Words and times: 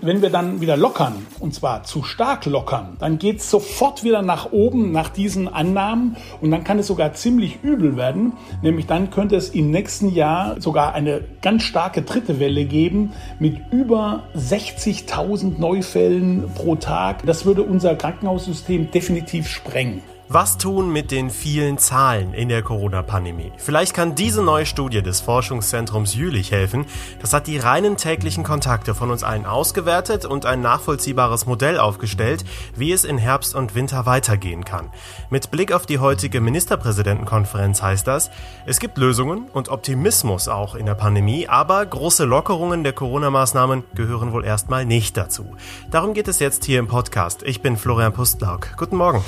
Wenn 0.00 0.22
wir 0.22 0.30
dann 0.30 0.60
wieder 0.60 0.76
lockern, 0.76 1.26
und 1.38 1.54
zwar 1.54 1.84
zu 1.84 2.02
stark 2.02 2.46
lockern, 2.46 2.96
dann 2.98 3.18
geht 3.18 3.38
es 3.38 3.50
sofort 3.50 4.02
wieder 4.02 4.22
nach 4.22 4.50
oben 4.50 4.90
nach 4.90 5.08
diesen 5.08 5.46
Annahmen 5.46 6.16
und 6.40 6.50
dann 6.50 6.64
kann 6.64 6.78
es 6.78 6.88
sogar 6.88 7.14
ziemlich 7.14 7.62
übel 7.62 7.96
werden. 7.96 8.32
Nämlich 8.60 8.86
dann 8.86 9.10
könnte 9.10 9.36
es 9.36 9.50
im 9.50 9.70
nächsten 9.70 10.12
Jahr 10.12 10.60
sogar 10.60 10.94
eine 10.94 11.22
ganz 11.42 11.62
starke 11.62 12.02
dritte 12.02 12.40
Welle 12.40 12.64
geben 12.64 13.12
mit 13.38 13.60
über 13.72 14.24
60.000 14.36 15.58
Neufällen 15.58 16.50
pro 16.54 16.74
Tag. 16.74 17.24
Das 17.24 17.44
würde 17.44 17.62
unser 17.62 17.94
Krankenhaussystem 17.94 18.90
definitiv 18.90 19.48
sprengen. 19.48 20.02
Was 20.28 20.56
tun 20.56 20.90
mit 20.90 21.10
den 21.10 21.28
vielen 21.28 21.76
Zahlen 21.76 22.32
in 22.32 22.48
der 22.48 22.62
Corona-Pandemie? 22.62 23.52
Vielleicht 23.58 23.92
kann 23.92 24.14
diese 24.14 24.42
neue 24.42 24.64
Studie 24.64 25.02
des 25.02 25.20
Forschungszentrums 25.20 26.14
Jülich 26.14 26.50
helfen. 26.50 26.86
Das 27.20 27.34
hat 27.34 27.46
die 27.46 27.58
reinen 27.58 27.98
täglichen 27.98 28.42
Kontakte 28.42 28.94
von 28.94 29.10
uns 29.10 29.22
allen 29.22 29.44
ausgewertet 29.44 30.24
und 30.24 30.46
ein 30.46 30.62
nachvollziehbares 30.62 31.44
Modell 31.44 31.78
aufgestellt, 31.78 32.46
wie 32.74 32.90
es 32.92 33.04
in 33.04 33.18
Herbst 33.18 33.54
und 33.54 33.74
Winter 33.74 34.06
weitergehen 34.06 34.64
kann. 34.64 34.88
Mit 35.28 35.50
Blick 35.50 35.72
auf 35.72 35.84
die 35.84 35.98
heutige 35.98 36.40
Ministerpräsidentenkonferenz 36.40 37.82
heißt 37.82 38.06
das, 38.06 38.30
es 38.64 38.80
gibt 38.80 38.96
Lösungen 38.96 39.48
und 39.52 39.68
Optimismus 39.68 40.48
auch 40.48 40.74
in 40.74 40.86
der 40.86 40.94
Pandemie, 40.94 41.48
aber 41.48 41.84
große 41.84 42.24
Lockerungen 42.24 42.82
der 42.82 42.94
Corona-Maßnahmen 42.94 43.84
gehören 43.94 44.32
wohl 44.32 44.46
erstmal 44.46 44.86
nicht 44.86 45.18
dazu. 45.18 45.54
Darum 45.90 46.14
geht 46.14 46.28
es 46.28 46.38
jetzt 46.38 46.64
hier 46.64 46.78
im 46.78 46.88
Podcast. 46.88 47.42
Ich 47.42 47.60
bin 47.60 47.76
Florian 47.76 48.14
Pustlauk. 48.14 48.74
Guten 48.78 48.96
Morgen. 48.96 49.22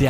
Der 0.00 0.09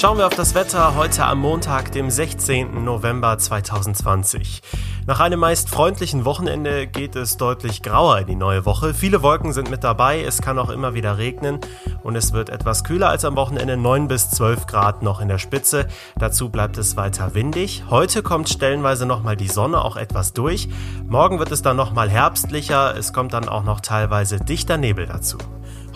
Schauen 0.00 0.16
wir 0.16 0.26
auf 0.26 0.34
das 0.34 0.54
Wetter 0.54 0.96
heute 0.96 1.26
am 1.26 1.40
Montag, 1.40 1.92
dem 1.92 2.08
16. 2.08 2.84
November 2.84 3.36
2020. 3.36 4.62
Nach 5.06 5.20
einem 5.20 5.40
meist 5.40 5.68
freundlichen 5.68 6.24
Wochenende 6.24 6.86
geht 6.86 7.16
es 7.16 7.36
deutlich 7.36 7.82
grauer 7.82 8.20
in 8.20 8.26
die 8.26 8.34
neue 8.34 8.64
Woche. 8.64 8.94
Viele 8.94 9.20
Wolken 9.20 9.52
sind 9.52 9.68
mit 9.68 9.84
dabei, 9.84 10.22
es 10.22 10.40
kann 10.40 10.58
auch 10.58 10.70
immer 10.70 10.94
wieder 10.94 11.18
regnen 11.18 11.58
und 12.02 12.16
es 12.16 12.32
wird 12.32 12.48
etwas 12.48 12.82
kühler 12.82 13.10
als 13.10 13.26
am 13.26 13.36
Wochenende, 13.36 13.76
9 13.76 14.08
bis 14.08 14.30
12 14.30 14.66
Grad 14.66 15.02
noch 15.02 15.20
in 15.20 15.28
der 15.28 15.36
Spitze. 15.36 15.86
Dazu 16.16 16.48
bleibt 16.48 16.78
es 16.78 16.96
weiter 16.96 17.34
windig. 17.34 17.84
Heute 17.90 18.22
kommt 18.22 18.48
stellenweise 18.48 19.04
nochmal 19.04 19.36
die 19.36 19.48
Sonne 19.48 19.84
auch 19.84 19.98
etwas 19.98 20.32
durch. 20.32 20.70
Morgen 21.06 21.38
wird 21.38 21.52
es 21.52 21.60
dann 21.60 21.76
nochmal 21.76 22.08
herbstlicher, 22.08 22.96
es 22.96 23.12
kommt 23.12 23.34
dann 23.34 23.50
auch 23.50 23.64
noch 23.64 23.80
teilweise 23.80 24.38
dichter 24.40 24.78
Nebel 24.78 25.04
dazu. 25.04 25.36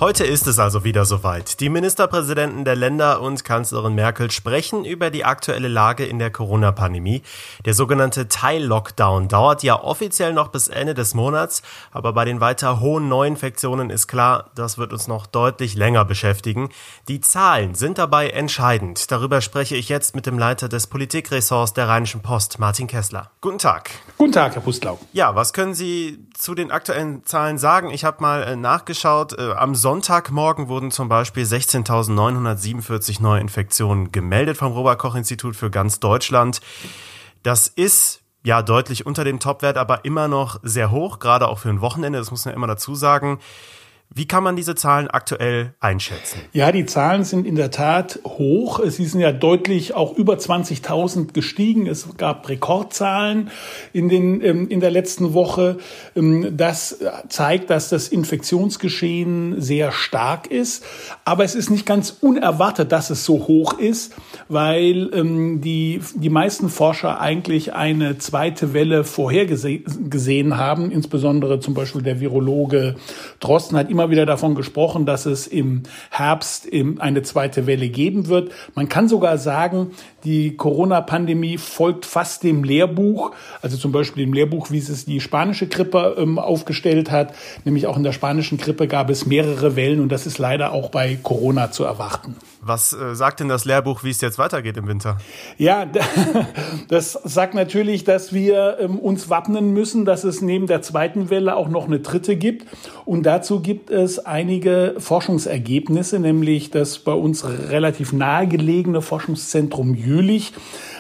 Heute 0.04 0.24
ist 0.24 0.46
es 0.46 0.58
also 0.58 0.84
wieder 0.84 1.06
soweit. 1.06 1.60
Die 1.60 1.70
Ministerpräsidenten 1.70 2.66
der 2.66 2.76
Länder 2.76 3.22
und 3.22 3.42
Kanzlerin 3.42 3.94
Merkel 3.94 4.30
sprechen 4.30 4.84
über 4.84 5.08
die 5.08 5.24
aktuelle 5.24 5.68
Lage 5.68 6.04
in 6.04 6.18
der 6.18 6.30
Corona-Pandemie. 6.30 7.22
Der 7.64 7.72
sogenannte 7.72 8.28
Teil-Lockdown 8.28 9.28
dauert 9.28 9.62
ja 9.62 9.82
offiziell 9.82 10.34
noch 10.34 10.48
bis 10.48 10.68
Ende 10.68 10.92
des 10.92 11.14
Monats, 11.14 11.62
aber 11.90 12.12
bei 12.12 12.26
den 12.26 12.42
weiter 12.42 12.80
hohen 12.80 13.08
Neuinfektionen 13.08 13.88
ist 13.88 14.06
klar, 14.06 14.50
das 14.54 14.76
wird 14.76 14.92
uns 14.92 15.08
noch 15.08 15.26
deutlich 15.26 15.74
länger 15.74 16.04
beschäftigen. 16.04 16.68
Die 17.08 17.22
Zahlen 17.22 17.74
sind 17.74 17.96
dabei 17.96 18.28
entscheidend. 18.28 19.10
Darüber 19.10 19.40
spreche 19.40 19.74
ich 19.74 19.88
jetzt 19.88 20.14
mit 20.14 20.26
dem 20.26 20.38
Leiter 20.38 20.68
des 20.68 20.86
Politikressorts 20.86 21.72
der 21.72 21.88
Rheinischen 21.88 22.20
Post, 22.20 22.58
Martin 22.58 22.88
Kessler. 22.88 23.30
Guten 23.40 23.56
Tag. 23.56 23.88
Guten 24.18 24.32
Tag, 24.32 24.54
Herr 24.54 24.60
Pustlau. 24.60 24.98
Ja, 25.14 25.34
was 25.34 25.54
können 25.54 25.72
Sie 25.72 26.28
zu 26.36 26.54
den 26.54 26.70
aktuellen 26.70 27.24
Zahlen 27.24 27.56
sagen? 27.56 27.88
Ich 27.88 28.04
habe 28.04 28.20
mal 28.20 28.42
äh, 28.42 28.54
nachgeschaut. 28.54 29.38
Äh, 29.38 29.52
am 29.52 29.74
Sonntagmorgen 29.94 30.66
wurden 30.66 30.90
zum 30.90 31.08
Beispiel 31.08 31.44
16.947 31.44 33.22
neue 33.22 33.40
Infektionen 33.40 34.10
gemeldet 34.10 34.56
vom 34.56 34.72
Robert-Koch-Institut 34.72 35.54
für 35.54 35.70
ganz 35.70 36.00
Deutschland. 36.00 36.60
Das 37.44 37.68
ist 37.68 38.22
ja 38.42 38.62
deutlich 38.62 39.06
unter 39.06 39.22
dem 39.22 39.38
Topwert, 39.38 39.76
aber 39.76 40.04
immer 40.04 40.26
noch 40.26 40.58
sehr 40.64 40.90
hoch, 40.90 41.20
gerade 41.20 41.46
auch 41.46 41.60
für 41.60 41.68
ein 41.68 41.80
Wochenende, 41.80 42.18
das 42.18 42.32
muss 42.32 42.44
man 42.44 42.54
ja 42.54 42.56
immer 42.56 42.66
dazu 42.66 42.96
sagen. 42.96 43.38
Wie 44.16 44.26
kann 44.26 44.44
man 44.44 44.54
diese 44.54 44.76
Zahlen 44.76 45.08
aktuell 45.08 45.74
einschätzen? 45.80 46.38
Ja, 46.52 46.70
die 46.70 46.86
Zahlen 46.86 47.24
sind 47.24 47.48
in 47.48 47.56
der 47.56 47.72
Tat 47.72 48.20
hoch. 48.24 48.80
Sie 48.86 49.06
sind 49.06 49.18
ja 49.18 49.32
deutlich 49.32 49.94
auch 49.94 50.16
über 50.16 50.34
20.000 50.34 51.32
gestiegen. 51.32 51.88
Es 51.88 52.06
gab 52.16 52.48
Rekordzahlen 52.48 53.50
in, 53.92 54.08
den, 54.08 54.40
ähm, 54.40 54.68
in 54.68 54.78
der 54.78 54.92
letzten 54.92 55.34
Woche. 55.34 55.78
Ähm, 56.14 56.56
das 56.56 57.00
zeigt, 57.28 57.70
dass 57.70 57.88
das 57.88 58.06
Infektionsgeschehen 58.06 59.60
sehr 59.60 59.90
stark 59.90 60.46
ist. 60.46 60.84
Aber 61.24 61.42
es 61.42 61.56
ist 61.56 61.70
nicht 61.70 61.84
ganz 61.84 62.16
unerwartet, 62.20 62.92
dass 62.92 63.10
es 63.10 63.24
so 63.24 63.48
hoch 63.48 63.80
ist, 63.80 64.14
weil 64.46 65.10
ähm, 65.12 65.60
die, 65.60 66.00
die 66.14 66.30
meisten 66.30 66.68
Forscher 66.68 67.20
eigentlich 67.20 67.72
eine 67.72 68.16
zweite 68.18 68.74
Welle 68.74 69.02
vorhergesehen 69.02 70.56
haben. 70.56 70.92
Insbesondere 70.92 71.58
zum 71.58 71.74
Beispiel 71.74 72.02
der 72.02 72.20
Virologe 72.20 72.94
Drosten 73.40 73.76
hat 73.76 73.90
immer 73.90 74.03
wieder 74.10 74.26
davon 74.26 74.54
gesprochen, 74.54 75.06
dass 75.06 75.26
es 75.26 75.46
im 75.46 75.82
Herbst 76.10 76.68
eine 76.98 77.22
zweite 77.22 77.66
Welle 77.66 77.88
geben 77.88 78.28
wird. 78.28 78.52
Man 78.74 78.88
kann 78.88 79.08
sogar 79.08 79.38
sagen, 79.38 79.92
die 80.24 80.56
Corona-Pandemie 80.56 81.58
folgt 81.58 82.06
fast 82.06 82.42
dem 82.42 82.64
Lehrbuch, 82.64 83.32
also 83.62 83.76
zum 83.76 83.92
Beispiel 83.92 84.24
dem 84.24 84.32
Lehrbuch, 84.32 84.70
wie 84.70 84.78
es 84.78 85.04
die 85.04 85.20
spanische 85.20 85.66
Grippe 85.66 86.16
ähm, 86.18 86.38
aufgestellt 86.38 87.10
hat. 87.10 87.34
Nämlich 87.64 87.86
auch 87.86 87.96
in 87.96 88.02
der 88.02 88.12
spanischen 88.12 88.58
Grippe 88.58 88.88
gab 88.88 89.10
es 89.10 89.26
mehrere 89.26 89.76
Wellen 89.76 90.00
und 90.00 90.10
das 90.10 90.26
ist 90.26 90.38
leider 90.38 90.72
auch 90.72 90.90
bei 90.90 91.18
Corona 91.22 91.70
zu 91.70 91.84
erwarten. 91.84 92.36
Was 92.66 92.94
äh, 92.94 93.14
sagt 93.14 93.40
denn 93.40 93.48
das 93.48 93.66
Lehrbuch, 93.66 94.04
wie 94.04 94.10
es 94.10 94.22
jetzt 94.22 94.38
weitergeht 94.38 94.76
im 94.78 94.88
Winter? 94.88 95.18
Ja, 95.58 95.86
das 96.88 97.12
sagt 97.12 97.54
natürlich, 97.54 98.04
dass 98.04 98.32
wir 98.32 98.78
ähm, 98.80 98.98
uns 98.98 99.28
wappnen 99.28 99.74
müssen, 99.74 100.06
dass 100.06 100.24
es 100.24 100.40
neben 100.40 100.66
der 100.66 100.80
zweiten 100.80 101.28
Welle 101.28 101.56
auch 101.56 101.68
noch 101.68 101.86
eine 101.86 102.00
dritte 102.00 102.36
gibt. 102.36 102.66
Und 103.04 103.24
dazu 103.24 103.60
gibt 103.60 103.83
es 103.90 104.18
einige 104.18 104.94
Forschungsergebnisse, 104.98 106.18
nämlich 106.18 106.70
das 106.70 106.98
bei 106.98 107.12
uns 107.12 107.44
relativ 107.44 108.12
nahegelegene 108.12 109.02
Forschungszentrum 109.02 109.94
Jülich 109.94 110.52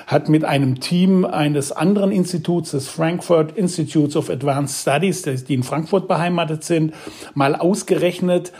hat 0.06 0.28
mit 0.28 0.44
einem 0.44 0.80
Team 0.80 1.24
eines 1.24 1.72
anderen 1.72 2.12
Instituts, 2.12 2.72
des 2.72 2.88
Frankfurt 2.88 3.56
Institutes 3.56 4.16
of 4.16 4.30
Advanced 4.30 4.80
Studies, 4.80 5.22
die 5.22 5.54
in 5.54 5.62
Frankfurt 5.62 6.08
beheimatet 6.08 6.64
sind, 6.64 6.94
mal 7.34 7.54
ausgerechnet, 7.54 8.52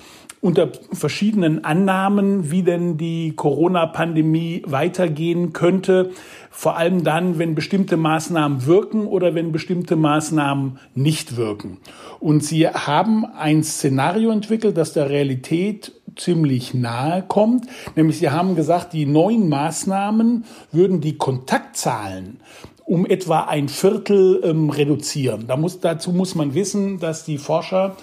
unter 0.45 0.69
verschiedenen 0.93 1.65
Annahmen, 1.65 2.51
wie 2.51 2.63
denn 2.63 2.99
die 2.99 3.33
Corona-Pandemie 3.35 4.63
weitergehen 4.67 5.55
könnte. 5.55 6.11
Vor 6.51 6.77
allem 6.77 7.03
dann, 7.03 7.39
wenn 7.39 7.55
bestimmte 7.55 7.97
Maßnahmen 7.97 8.67
wirken 8.67 9.07
oder 9.07 9.35
wenn 9.35 9.53
bestimmte 9.53 9.97
Maßnahmen 9.97 10.79
nicht 10.95 11.39
wirken. 11.39 11.79
Und 12.21 12.45
sie 12.45 12.69
haben 12.69 13.25
ein 13.25 13.65
Szenario 13.65 14.31
entwickelt, 14.33 14.77
das 14.77 14.93
der 14.93 15.09
Realität 15.09 15.93
ziemlich 16.15 16.75
nahe 16.75 17.25
kommt. 17.27 17.65
Nämlich 17.97 18.19
sie 18.19 18.29
haben 18.29 18.55
gesagt, 18.55 18.93
die 18.93 19.07
neuen 19.07 19.49
Maßnahmen 19.49 20.45
würden 20.73 21.01
die 21.01 21.17
Kontaktzahlen 21.17 22.41
um 22.85 23.07
etwa 23.07 23.45
ein 23.45 23.71
Viertel 23.71 24.43
ähm, 24.45 24.69
reduzieren. 24.69 25.47
Da 25.47 25.57
muss, 25.57 25.81
dazu 25.81 26.13
muss 26.13 26.35
man 26.35 26.53
wissen, 26.53 27.01
dass 27.01 27.25
die 27.25 27.39
Forscher 27.39 27.97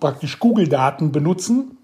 praktisch 0.00 0.38
Google-Daten 0.38 1.12
benutzen, 1.12 1.78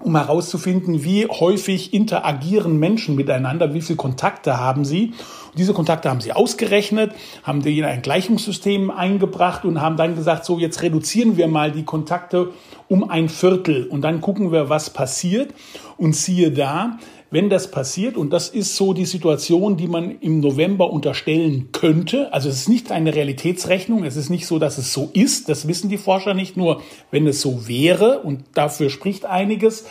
um 0.00 0.16
herauszufinden, 0.16 1.02
wie 1.02 1.26
häufig 1.26 1.92
interagieren 1.92 2.78
Menschen 2.78 3.16
miteinander, 3.16 3.74
wie 3.74 3.80
viele 3.80 3.96
Kontakte 3.96 4.58
haben 4.58 4.84
sie. 4.84 5.12
Und 5.50 5.58
diese 5.58 5.72
Kontakte 5.72 6.08
haben 6.08 6.20
sie 6.20 6.32
ausgerechnet, 6.32 7.12
haben 7.42 7.62
die 7.62 7.78
in 7.78 7.84
ein 7.84 8.02
Gleichungssystem 8.02 8.90
eingebracht 8.90 9.64
und 9.64 9.80
haben 9.80 9.96
dann 9.96 10.14
gesagt, 10.14 10.44
so 10.44 10.58
jetzt 10.58 10.82
reduzieren 10.82 11.36
wir 11.36 11.48
mal 11.48 11.72
die 11.72 11.84
Kontakte 11.84 12.52
um 12.88 13.10
ein 13.10 13.28
Viertel 13.28 13.86
und 13.86 14.02
dann 14.02 14.20
gucken 14.20 14.52
wir, 14.52 14.68
was 14.68 14.90
passiert. 14.90 15.52
Und 15.96 16.14
siehe 16.14 16.52
da, 16.52 16.98
wenn 17.30 17.50
das 17.50 17.70
passiert, 17.70 18.16
und 18.16 18.32
das 18.32 18.48
ist 18.48 18.76
so 18.76 18.92
die 18.94 19.04
Situation, 19.04 19.76
die 19.76 19.88
man 19.88 20.18
im 20.20 20.40
November 20.40 20.90
unterstellen 20.90 21.68
könnte, 21.72 22.32
also 22.32 22.48
es 22.48 22.60
ist 22.60 22.68
nicht 22.68 22.90
eine 22.90 23.14
Realitätsrechnung, 23.14 24.04
es 24.04 24.16
ist 24.16 24.30
nicht 24.30 24.46
so, 24.46 24.58
dass 24.58 24.78
es 24.78 24.92
so 24.92 25.10
ist, 25.12 25.48
das 25.48 25.68
wissen 25.68 25.90
die 25.90 25.98
Forscher 25.98 26.34
nicht, 26.34 26.56
nur 26.56 26.82
wenn 27.10 27.26
es 27.26 27.40
so 27.40 27.68
wäre, 27.68 28.20
und 28.20 28.44
dafür 28.54 28.88
spricht 28.88 29.26
einiges, 29.26 29.84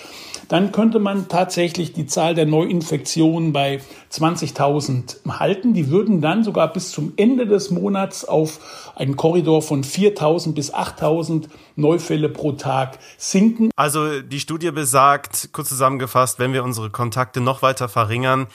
dann 0.47 0.71
könnte 0.71 0.99
man 0.99 1.27
tatsächlich 1.27 1.93
die 1.93 2.05
Zahl 2.07 2.35
der 2.35 2.45
Neuinfektionen 2.45 3.53
bei 3.53 3.81
20.000 4.11 5.39
halten. 5.39 5.73
Die 5.73 5.89
würden 5.89 6.21
dann 6.21 6.43
sogar 6.43 6.71
bis 6.71 6.91
zum 6.91 7.13
Ende 7.17 7.45
des 7.45 7.71
Monats 7.71 8.25
auf 8.25 8.93
einen 8.95 9.15
Korridor 9.15 9.61
von 9.61 9.83
4.000 9.83 10.53
bis 10.53 10.73
8.000 10.73 11.47
Neufälle 11.75 12.29
pro 12.29 12.53
Tag 12.53 12.99
sinken. 13.17 13.69
Also 13.75 14.21
die 14.21 14.39
Studie 14.39 14.71
besagt, 14.71 15.49
kurz 15.51 15.69
zusammengefasst, 15.69 16.39
wenn 16.39 16.53
wir 16.53 16.63
unsere 16.63 16.89
Kontakte 16.89 17.41
noch 17.41 17.61
weiter 17.61 17.89
verringern, 17.89 18.47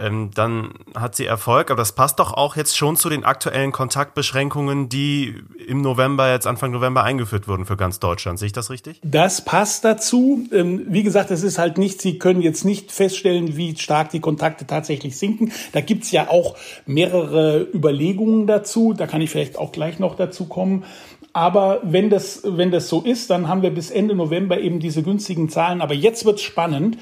ähm, 0.00 0.30
dann 0.34 0.72
hat 0.94 1.14
sie 1.14 1.26
Erfolg. 1.26 1.70
Aber 1.70 1.80
das 1.80 1.92
passt 1.92 2.18
doch 2.18 2.32
auch 2.32 2.56
jetzt 2.56 2.76
schon 2.76 2.96
zu 2.96 3.08
den 3.08 3.24
aktuellen 3.24 3.72
Kontaktbeschränkungen, 3.72 4.88
die 4.88 5.36
im 5.66 5.82
November, 5.82 6.30
jetzt 6.30 6.46
Anfang 6.46 6.70
November 6.70 7.04
eingeführt 7.04 7.48
wurden 7.48 7.66
für 7.66 7.76
ganz 7.76 8.00
Deutschland. 8.00 8.38
Sehe 8.38 8.46
ich 8.46 8.52
das 8.52 8.70
richtig? 8.70 9.00
Das 9.04 9.44
passt 9.44 9.84
dazu. 9.84 10.46
Ähm, 10.52 10.86
wie 10.88 11.02
gesagt, 11.02 11.30
es 11.30 11.42
ist 11.42 11.58
halt 11.58 11.78
nicht, 11.78 12.00
Sie 12.00 12.18
können 12.18 12.40
jetzt 12.40 12.64
nicht 12.64 12.92
feststellen, 12.92 13.56
wie 13.56 13.76
stark 13.76 14.10
die 14.10 14.20
Kontakte 14.20 14.66
tatsächlich 14.66 15.18
sinken. 15.18 15.52
Da 15.72 15.80
gibt's 15.80 16.10
ja 16.10 16.28
auch 16.28 16.56
mehrere 16.86 17.66
Überlegungen 17.72 18.46
dazu. 18.46 18.94
Da 18.94 19.06
kann 19.06 19.20
ich 19.20 19.30
vielleicht 19.30 19.58
auch 19.58 19.72
gleich 19.72 19.98
noch 19.98 20.16
dazu 20.16 20.46
kommen. 20.46 20.84
Aber 21.32 21.80
wenn 21.84 22.10
das, 22.10 22.42
wenn 22.44 22.70
das 22.70 22.88
so 22.88 23.02
ist, 23.02 23.30
dann 23.30 23.46
haben 23.46 23.62
wir 23.62 23.70
bis 23.70 23.90
Ende 23.90 24.14
November 24.14 24.58
eben 24.58 24.80
diese 24.80 25.02
günstigen 25.02 25.48
Zahlen. 25.48 25.80
Aber 25.80 25.94
jetzt 25.94 26.24
wird's 26.24 26.42
spannend, 26.42 26.96
ähm, 26.96 27.00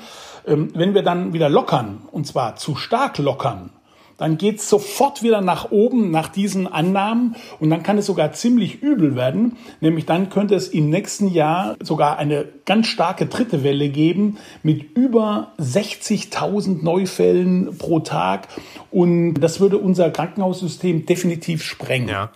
wenn 0.48 0.94
wir 0.94 1.02
dann 1.02 1.32
wieder 1.32 1.48
lockern, 1.48 2.02
und 2.10 2.26
zwar 2.26 2.56
zu 2.56 2.76
stark 2.76 3.18
lockern, 3.18 3.70
dann 4.18 4.36
geht's 4.36 4.68
sofort 4.68 5.22
wieder 5.22 5.40
nach 5.40 5.70
oben 5.70 6.10
nach 6.10 6.28
diesen 6.28 6.66
Annahmen 6.66 7.36
und 7.60 7.70
dann 7.70 7.84
kann 7.84 7.98
es 7.98 8.06
sogar 8.06 8.32
ziemlich 8.32 8.82
übel 8.82 9.14
werden. 9.14 9.56
Nämlich 9.80 10.06
dann 10.06 10.28
könnte 10.28 10.56
es 10.56 10.68
im 10.68 10.90
nächsten 10.90 11.28
Jahr 11.28 11.76
sogar 11.80 12.18
eine 12.18 12.46
ganz 12.66 12.88
starke 12.88 13.26
dritte 13.26 13.62
Welle 13.62 13.88
geben 13.88 14.36
mit 14.64 14.96
über 14.96 15.52
60.000 15.60 16.82
Neufällen 16.82 17.78
pro 17.78 18.00
Tag 18.00 18.48
und 18.90 19.34
das 19.34 19.60
würde 19.60 19.78
unser 19.78 20.10
Krankenhaussystem 20.10 21.06
definitiv 21.06 21.62
sprengen. 21.62 22.08
Ja. 22.08 22.32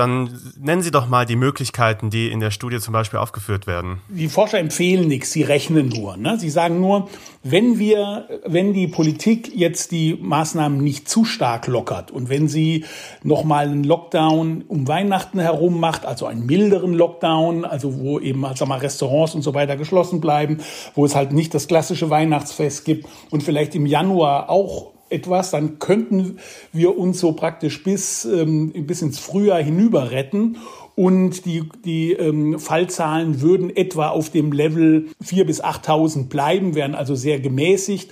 Dann 0.00 0.30
nennen 0.58 0.80
Sie 0.80 0.90
doch 0.90 1.10
mal 1.10 1.26
die 1.26 1.36
Möglichkeiten, 1.36 2.08
die 2.08 2.30
in 2.30 2.40
der 2.40 2.50
Studie 2.50 2.78
zum 2.78 2.94
Beispiel 2.94 3.18
aufgeführt 3.18 3.66
werden. 3.66 4.00
Die 4.08 4.28
Forscher 4.28 4.58
empfehlen 4.58 5.06
nichts, 5.08 5.30
sie 5.30 5.42
rechnen 5.42 5.90
nur. 5.90 6.16
Ne? 6.16 6.38
Sie 6.38 6.48
sagen 6.48 6.80
nur, 6.80 7.10
wenn 7.42 7.78
wir, 7.78 8.26
wenn 8.46 8.72
die 8.72 8.88
Politik 8.88 9.54
jetzt 9.54 9.92
die 9.92 10.14
Maßnahmen 10.18 10.82
nicht 10.82 11.06
zu 11.10 11.26
stark 11.26 11.66
lockert 11.66 12.10
und 12.10 12.30
wenn 12.30 12.48
sie 12.48 12.86
nochmal 13.22 13.66
einen 13.66 13.84
Lockdown 13.84 14.64
um 14.68 14.88
Weihnachten 14.88 15.38
herum 15.38 15.78
macht, 15.78 16.06
also 16.06 16.24
einen 16.24 16.46
milderen 16.46 16.94
Lockdown, 16.94 17.66
also 17.66 17.98
wo 17.98 18.18
eben, 18.18 18.42
sag 18.54 18.68
mal, 18.68 18.78
Restaurants 18.78 19.34
und 19.34 19.42
so 19.42 19.52
weiter 19.52 19.76
geschlossen 19.76 20.22
bleiben, 20.22 20.62
wo 20.94 21.04
es 21.04 21.14
halt 21.14 21.32
nicht 21.32 21.52
das 21.52 21.68
klassische 21.68 22.08
Weihnachtsfest 22.08 22.86
gibt 22.86 23.06
und 23.30 23.42
vielleicht 23.42 23.74
im 23.74 23.84
Januar 23.84 24.48
auch 24.48 24.92
etwas, 25.10 25.50
dann 25.50 25.78
könnten 25.78 26.38
wir 26.72 26.96
uns 26.96 27.20
so 27.20 27.32
praktisch 27.32 27.82
bis, 27.82 28.24
ähm, 28.24 28.72
bis 28.86 29.02
ins 29.02 29.18
Frühjahr 29.18 29.62
hinüber 29.62 30.10
retten. 30.10 30.58
Und 30.96 31.46
die, 31.46 31.62
die 31.84 32.12
ähm, 32.12 32.58
Fallzahlen 32.58 33.40
würden 33.40 33.74
etwa 33.74 34.08
auf 34.08 34.30
dem 34.30 34.52
Level 34.52 35.08
4.000 35.24 35.44
bis 35.44 35.64
8.000 35.64 36.28
bleiben, 36.28 36.74
wären 36.74 36.94
also 36.94 37.14
sehr 37.14 37.40
gemäßigt 37.40 38.10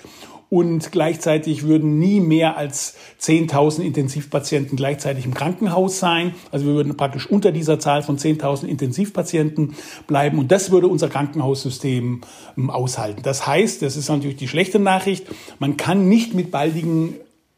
und 0.51 0.93
gleichzeitig 0.93 1.65
würden 1.65 1.99
nie 1.99 2.21
mehr 2.21 2.57
als 2.57 2.97
10.000 3.21 3.83
Intensivpatienten 3.83 4.77
gleichzeitig 4.77 5.27
im 5.27 5.35
Krankenhaus 5.35 5.99
sein. 5.99 6.35
Also 6.51 6.67
wir 6.67 6.75
würden 6.75 6.97
praktisch 6.97 7.27
unter 7.27 7.53
dieser 7.53 7.79
Zahl 7.79 8.03
von 8.03 8.17
10.000 8.19 8.67
Intensivpatienten 8.67 9.75
bleiben 10.07 10.39
und 10.39 10.51
das 10.51 10.71
würde 10.71 10.89
unser 10.89 11.09
Krankenhaussystem 11.09 12.23
ähm, 12.57 12.71
aushalten. 12.71 13.23
Das 13.23 13.47
heißt, 13.47 13.83
das 13.83 13.97
ist 13.97 14.09
natürlich 14.09 14.37
die 14.37 14.49
schlechte 14.49 14.79
Nachricht, 14.79 15.27
man 15.59 15.77
kann 15.77 16.09
nicht 16.09 16.35
mit 16.35 16.51
baldigen 16.51 17.15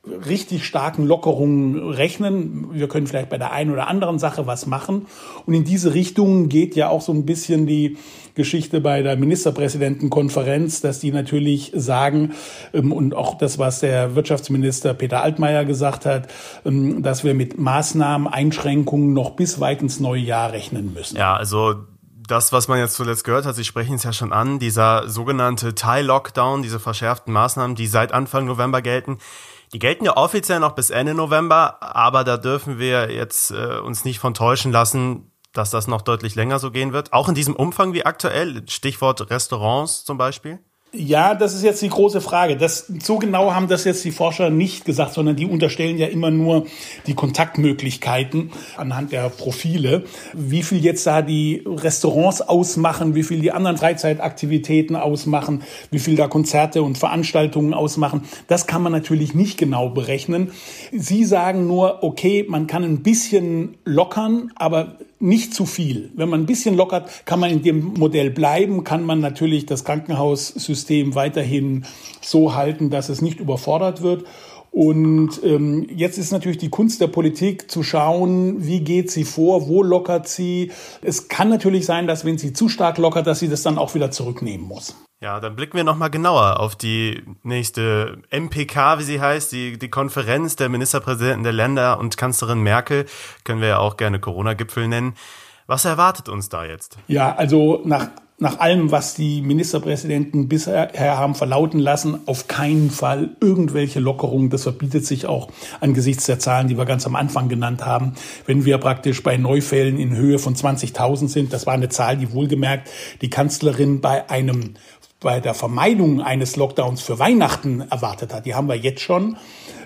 richtig 0.06 0.64
starken 0.64 1.06
Lockerungen 1.06 1.90
rechnen. 1.90 2.72
Wir 2.72 2.88
können 2.88 3.06
vielleicht 3.06 3.28
bei 3.28 3.36
der 3.36 3.52
einen 3.52 3.70
oder 3.70 3.86
anderen 3.86 4.18
Sache 4.18 4.46
was 4.46 4.66
machen. 4.66 5.06
Und 5.44 5.54
in 5.54 5.64
diese 5.64 5.92
Richtung 5.92 6.48
geht 6.48 6.74
ja 6.74 6.88
auch 6.88 7.02
so 7.02 7.12
ein 7.12 7.26
bisschen 7.26 7.66
die 7.66 7.98
Geschichte 8.34 8.80
bei 8.80 9.02
der 9.02 9.16
Ministerpräsidentenkonferenz, 9.16 10.80
dass 10.80 11.00
die 11.00 11.12
natürlich 11.12 11.72
sagen, 11.74 12.32
ähm, 12.72 12.92
und 12.92 13.14
auch 13.14 13.36
das, 13.36 13.58
was 13.58 13.80
der 13.80 14.14
Wirtschaftsminister 14.14 14.94
Peter 14.94 15.22
Altmaier 15.22 15.66
gesagt 15.66 16.06
hat, 16.06 16.28
ähm, 16.64 17.02
dass 17.02 17.22
wir 17.22 17.34
mit 17.34 17.58
Maßnahmen, 17.58 18.26
Einschränkungen 18.26 19.12
noch 19.12 19.32
bis 19.32 19.60
weit 19.60 19.82
ins 19.82 20.00
neue 20.00 20.22
Jahr 20.22 20.52
rechnen 20.52 20.94
müssen. 20.94 21.16
Ja, 21.18 21.34
also 21.34 21.74
das, 22.26 22.52
was 22.52 22.68
man 22.68 22.78
jetzt 22.78 22.94
zuletzt 22.94 23.24
gehört 23.24 23.44
hat, 23.44 23.56
Sie 23.56 23.64
sprechen 23.64 23.96
es 23.96 24.04
ja 24.04 24.12
schon 24.12 24.32
an, 24.32 24.58
dieser 24.58 25.08
sogenannte 25.08 25.74
Teil-Lockdown, 25.74 26.62
diese 26.62 26.80
verschärften 26.80 27.32
Maßnahmen, 27.34 27.76
die 27.76 27.86
seit 27.86 28.12
Anfang 28.12 28.46
November 28.46 28.80
gelten, 28.80 29.18
die 29.72 29.78
gelten 29.78 30.04
ja 30.04 30.16
offiziell 30.16 30.60
noch 30.60 30.72
bis 30.72 30.90
Ende 30.90 31.14
November, 31.14 31.82
aber 31.82 32.24
da 32.24 32.36
dürfen 32.36 32.78
wir 32.78 33.10
jetzt 33.10 33.50
äh, 33.50 33.78
uns 33.78 34.04
nicht 34.04 34.18
von 34.18 34.34
täuschen 34.34 34.72
lassen, 34.72 35.30
dass 35.52 35.70
das 35.70 35.86
noch 35.86 36.02
deutlich 36.02 36.34
länger 36.34 36.58
so 36.58 36.70
gehen 36.70 36.92
wird. 36.92 37.12
Auch 37.12 37.28
in 37.28 37.34
diesem 37.34 37.56
Umfang 37.56 37.92
wie 37.92 38.04
aktuell. 38.04 38.62
Stichwort 38.68 39.30
Restaurants 39.30 40.04
zum 40.04 40.18
Beispiel. 40.18 40.58
Ja, 40.92 41.36
das 41.36 41.54
ist 41.54 41.62
jetzt 41.62 41.82
die 41.82 41.88
große 41.88 42.20
Frage. 42.20 42.56
Das, 42.56 42.90
so 43.00 43.18
genau 43.18 43.54
haben 43.54 43.68
das 43.68 43.84
jetzt 43.84 44.04
die 44.04 44.10
Forscher 44.10 44.50
nicht 44.50 44.84
gesagt, 44.84 45.14
sondern 45.14 45.36
die 45.36 45.46
unterstellen 45.46 45.98
ja 45.98 46.08
immer 46.08 46.32
nur 46.32 46.66
die 47.06 47.14
Kontaktmöglichkeiten 47.14 48.50
anhand 48.76 49.12
der 49.12 49.28
Profile. 49.28 50.02
Wie 50.32 50.64
viel 50.64 50.84
jetzt 50.84 51.06
da 51.06 51.22
die 51.22 51.62
Restaurants 51.64 52.40
ausmachen, 52.40 53.14
wie 53.14 53.22
viel 53.22 53.40
die 53.40 53.52
anderen 53.52 53.76
Freizeitaktivitäten 53.76 54.96
ausmachen, 54.96 55.62
wie 55.92 56.00
viel 56.00 56.16
da 56.16 56.26
Konzerte 56.26 56.82
und 56.82 56.98
Veranstaltungen 56.98 57.72
ausmachen, 57.72 58.22
das 58.48 58.66
kann 58.66 58.82
man 58.82 58.90
natürlich 58.90 59.32
nicht 59.32 59.58
genau 59.58 59.90
berechnen. 59.90 60.50
Sie 60.90 61.24
sagen 61.24 61.68
nur, 61.68 62.02
okay, 62.02 62.44
man 62.48 62.66
kann 62.66 62.82
ein 62.82 63.04
bisschen 63.04 63.76
lockern, 63.84 64.50
aber 64.56 64.96
nicht 65.20 65.54
zu 65.54 65.66
viel. 65.66 66.10
Wenn 66.14 66.28
man 66.28 66.40
ein 66.40 66.46
bisschen 66.46 66.76
lockert, 66.76 67.26
kann 67.26 67.38
man 67.40 67.50
in 67.50 67.62
dem 67.62 67.94
Modell 67.94 68.30
bleiben, 68.30 68.84
kann 68.84 69.04
man 69.04 69.20
natürlich 69.20 69.66
das 69.66 69.84
Krankenhaussystem 69.84 71.14
weiterhin 71.14 71.84
so 72.20 72.54
halten, 72.54 72.90
dass 72.90 73.08
es 73.10 73.22
nicht 73.22 73.38
überfordert 73.38 74.02
wird. 74.02 74.24
Und 74.72 75.40
ähm, 75.44 75.86
jetzt 75.94 76.16
ist 76.16 76.30
natürlich 76.30 76.58
die 76.58 76.70
Kunst 76.70 77.00
der 77.00 77.08
Politik 77.08 77.70
zu 77.70 77.82
schauen, 77.82 78.66
wie 78.66 78.80
geht 78.80 79.10
sie 79.10 79.24
vor, 79.24 79.68
wo 79.68 79.82
lockert 79.82 80.28
sie. 80.28 80.70
Es 81.02 81.28
kann 81.28 81.48
natürlich 81.48 81.86
sein, 81.86 82.06
dass 82.06 82.24
wenn 82.24 82.38
sie 82.38 82.52
zu 82.52 82.68
stark 82.68 82.96
lockert, 82.98 83.26
dass 83.26 83.40
sie 83.40 83.48
das 83.48 83.62
dann 83.62 83.78
auch 83.78 83.94
wieder 83.94 84.10
zurücknehmen 84.10 84.66
muss. 84.66 84.94
Ja, 85.22 85.38
dann 85.38 85.54
blicken 85.54 85.76
wir 85.76 85.84
nochmal 85.84 86.08
genauer 86.08 86.60
auf 86.60 86.76
die 86.76 87.22
nächste 87.42 88.22
MPK, 88.30 88.98
wie 89.00 89.02
sie 89.02 89.20
heißt, 89.20 89.52
die, 89.52 89.78
die 89.78 89.90
Konferenz 89.90 90.56
der 90.56 90.70
Ministerpräsidenten 90.70 91.42
der 91.42 91.52
Länder 91.52 91.98
und 91.98 92.16
Kanzlerin 92.16 92.62
Merkel, 92.62 93.04
können 93.44 93.60
wir 93.60 93.68
ja 93.68 93.78
auch 93.78 93.98
gerne 93.98 94.18
Corona-Gipfel 94.18 94.88
nennen. 94.88 95.12
Was 95.66 95.84
erwartet 95.84 96.30
uns 96.30 96.48
da 96.48 96.64
jetzt? 96.64 96.96
Ja, 97.06 97.36
also 97.36 97.82
nach, 97.84 98.08
nach 98.38 98.60
allem, 98.60 98.92
was 98.92 99.12
die 99.12 99.42
Ministerpräsidenten 99.42 100.48
bisher 100.48 100.90
haben 100.98 101.34
verlauten 101.34 101.80
lassen, 101.80 102.20
auf 102.24 102.48
keinen 102.48 102.90
Fall 102.90 103.36
irgendwelche 103.42 104.00
Lockerungen. 104.00 104.48
Das 104.48 104.62
verbietet 104.62 105.04
sich 105.04 105.26
auch 105.26 105.50
angesichts 105.80 106.24
der 106.24 106.38
Zahlen, 106.38 106.66
die 106.66 106.78
wir 106.78 106.86
ganz 106.86 107.06
am 107.06 107.14
Anfang 107.14 107.50
genannt 107.50 107.84
haben. 107.84 108.14
Wenn 108.46 108.64
wir 108.64 108.78
praktisch 108.78 109.22
bei 109.22 109.36
Neufällen 109.36 109.98
in 109.98 110.16
Höhe 110.16 110.38
von 110.38 110.54
20.000 110.54 111.28
sind, 111.28 111.52
das 111.52 111.66
war 111.66 111.74
eine 111.74 111.90
Zahl, 111.90 112.16
die 112.16 112.32
wohlgemerkt 112.32 112.88
die 113.20 113.28
Kanzlerin 113.28 114.00
bei 114.00 114.30
einem 114.30 114.76
bei 115.20 115.38
der 115.38 115.54
Vermeidung 115.54 116.22
eines 116.22 116.56
Lockdowns 116.56 117.02
für 117.02 117.18
Weihnachten 117.18 117.82
erwartet 117.82 118.32
hat. 118.32 118.46
Die 118.46 118.54
haben 118.54 118.68
wir 118.68 118.76
jetzt 118.76 119.02
schon. 119.02 119.36